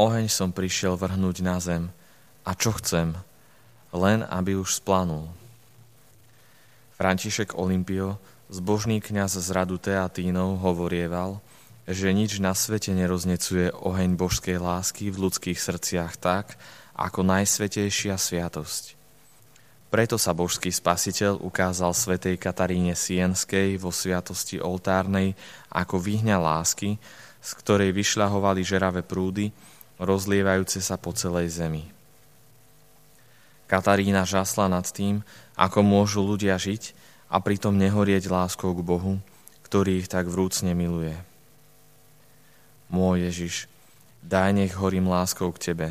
[0.00, 1.92] Oheň som prišiel vrhnúť na zem.
[2.48, 3.12] A čo chcem?
[3.92, 5.28] Len, aby už splanul.
[6.96, 8.16] František Olimpio,
[8.48, 11.44] zbožný kňaz z radu Teatínov, hovorieval,
[11.84, 16.56] že nič na svete neroznecuje oheň božskej lásky v ľudských srdciach tak,
[16.96, 18.96] ako najsvetejšia sviatosť.
[19.92, 25.36] Preto sa božský spasiteľ ukázal svetej Kataríne Sienskej vo sviatosti oltárnej
[25.68, 26.96] ako vyhňa lásky,
[27.44, 29.52] z ktorej vyšľahovali žeravé prúdy,
[30.00, 31.84] rozlievajúce sa po celej zemi.
[33.68, 35.22] Katarína žasla nad tým,
[35.54, 36.96] ako môžu ľudia žiť
[37.30, 39.22] a pritom nehorieť láskou k Bohu,
[39.62, 41.14] ktorý ich tak vrúcne miluje.
[42.90, 43.70] Môj Ježiš,
[44.26, 45.88] daj nech horím láskou k Tebe,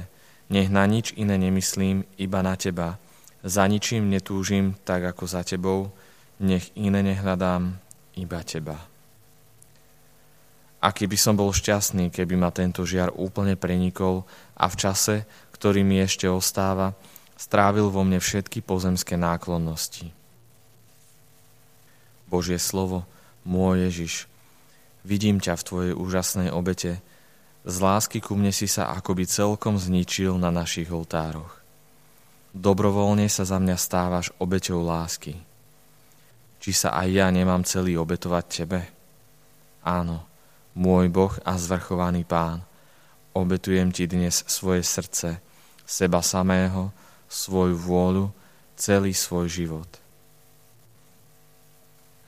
[0.51, 2.99] nech na nič iné nemyslím, iba na Teba,
[3.39, 5.95] za ničím netúžim tak ako za tebou,
[6.43, 7.71] nech iné nehľadám,
[8.19, 8.83] iba teba.
[10.79, 14.23] Aký by som bol šťastný, keby ma tento žiar úplne prenikol
[14.55, 15.15] a v čase,
[15.51, 16.95] ktorý mi ešte ostáva,
[17.35, 20.15] strávil vo mne všetky pozemské náklonnosti.
[22.31, 23.03] Božie slovo,
[23.43, 24.13] môj Ježiš,
[25.03, 27.03] vidím ťa v tvojej úžasnej obete,
[27.67, 31.59] z lásky ku mne si sa akoby celkom zničil na našich oltároch.
[32.55, 35.35] Dobrovoľne sa za mňa stávaš obeťou lásky.
[36.63, 38.79] Či sa aj ja nemám celý obetovať Tebe?
[39.83, 40.28] Áno,
[40.73, 42.65] môj Boh a zvrchovaný Pán,
[43.33, 45.41] obetujem Ti dnes svoje srdce,
[45.85, 46.93] seba samého,
[47.29, 48.25] svoju vôľu,
[48.77, 49.89] celý svoj život.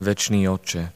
[0.01, 0.89] Večný Otče,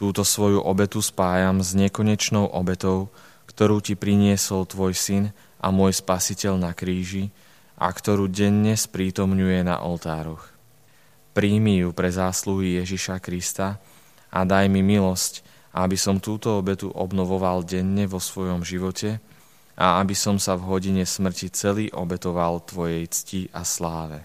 [0.00, 3.12] túto svoju obetu spájam s nekonečnou obetou,
[3.48, 5.24] ktorú Ti priniesol Tvoj Syn
[5.60, 7.32] a môj Spasiteľ na kríži,
[7.76, 10.48] a ktorú denne sprítomňuje na oltároch.
[11.36, 13.76] Príjmi ju pre zásluhy Ježiša Krista
[14.32, 15.44] a daj mi milosť,
[15.76, 19.20] aby som túto obetu obnovoval denne vo svojom živote
[19.76, 24.24] a aby som sa v hodine smrti celý obetoval Tvojej cti a sláve.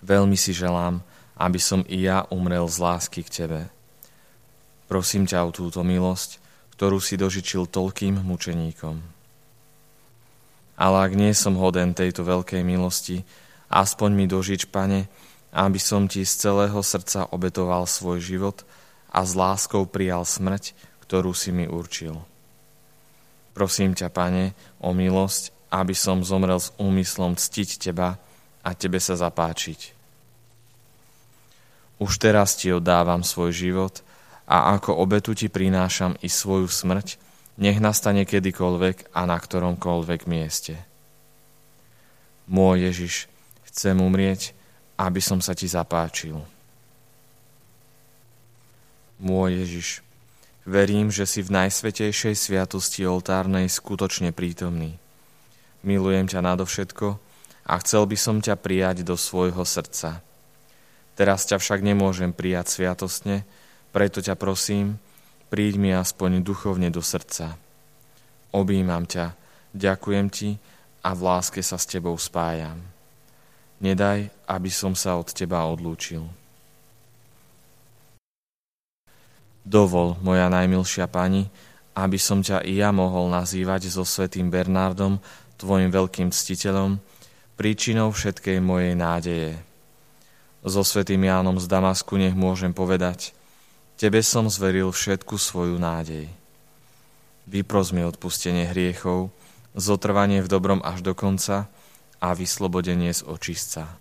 [0.00, 1.04] Veľmi si želám,
[1.36, 3.60] aby som i ja umrel z lásky k Tebe.
[4.88, 6.40] Prosím ťa o túto milosť,
[6.72, 8.96] ktorú si dožičil toľkým mučeníkom.
[10.80, 13.28] Ale ak nie som hoden tejto veľkej milosti,
[13.68, 15.06] aspoň mi dožič, pane,
[15.52, 18.64] aby som ti z celého srdca obetoval svoj život
[19.12, 20.72] a s láskou prijal smrť,
[21.04, 22.16] ktorú si mi určil.
[23.52, 28.16] Prosím ťa, pane, o milosť, aby som zomrel s úmyslom ctiť teba
[28.64, 29.92] a tebe sa zapáčiť.
[32.00, 34.00] Už teraz ti oddávam svoj život
[34.48, 37.20] a ako obetu ti prinášam i svoju smrť,
[37.60, 40.80] nech nastane kedykoľvek a na ktoromkoľvek mieste.
[42.48, 43.14] Môj Ježiš,
[43.68, 44.56] chcem umrieť,
[44.98, 46.40] aby som sa ti zapáčil.
[49.22, 49.88] Môj Ježiš,
[50.66, 54.98] verím, že si v najsvetejšej sviatosti oltárnej skutočne prítomný.
[55.86, 57.22] Milujem ťa nadovšetko
[57.62, 60.26] a chcel by som ťa prijať do svojho srdca.
[61.14, 63.46] Teraz ťa však nemôžem prijať sviatostne,
[63.94, 64.98] preto ťa prosím,
[65.54, 67.54] príď mi aspoň duchovne do srdca.
[68.50, 69.38] Obímam ťa,
[69.70, 70.58] ďakujem ti
[71.06, 72.82] a v láske sa s tebou spájam.
[73.78, 76.41] Nedaj, aby som sa od teba odlúčil.
[79.62, 81.46] Dovol, moja najmilšia pani,
[81.94, 85.22] aby som ťa i ja mohol nazývať so svetým Bernardom,
[85.58, 86.98] tvojim veľkým ctiteľom,
[87.54, 89.54] príčinou všetkej mojej nádeje.
[90.66, 93.30] So svetým Jánom z Damasku nech môžem povedať–
[94.02, 96.26] Tebe som zveril všetku svoju nádej.
[97.46, 99.30] Vypros mi odpustenie hriechov,
[99.78, 101.70] zotrvanie v dobrom až do konca
[102.18, 103.94] a vyslobodenie z očistca.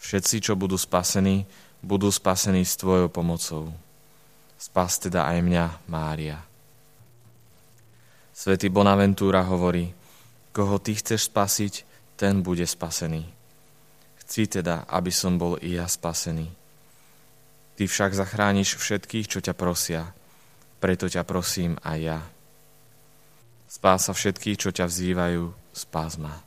[0.00, 1.44] Všetci, čo budú spasení,
[1.84, 3.76] budú spasení s Tvojou pomocou.
[4.62, 6.38] Spas teda aj mňa, Mária.
[8.30, 9.90] Svetý Bonaventúra hovorí,
[10.54, 11.82] koho Ty chceš spasiť,
[12.14, 13.26] ten bude spasený.
[14.22, 16.46] Chci teda, aby som bol i ja spasený.
[17.74, 20.14] Ty však zachrániš všetkých, čo ťa prosia.
[20.78, 22.20] Preto ťa prosím aj ja.
[23.66, 26.38] Spása všetkých, čo ťa vzývajú, spás ma.